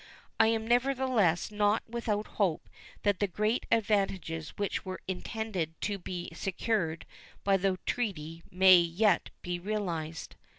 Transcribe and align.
I 0.39 0.47
am 0.47 0.65
nevertheless 0.65 1.51
not 1.51 1.83
without 1.87 2.25
hope 2.41 2.67
that 3.03 3.19
the 3.19 3.27
great 3.27 3.67
advantages 3.71 4.49
which 4.57 4.83
were 4.83 4.99
intended 5.07 5.79
to 5.81 5.99
be 5.99 6.29
secured 6.33 7.05
by 7.43 7.57
the 7.57 7.77
treaty 7.85 8.41
may 8.49 8.77
yet 8.77 9.29
be 9.43 9.59
realized. 9.59 10.37